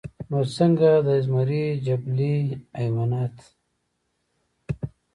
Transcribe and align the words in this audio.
نو 0.29 0.39
څنګه 0.57 0.89
د 1.05 1.07
ازمري 1.19 1.65
جبلي 1.85 2.35
حېوانيت 2.79 3.37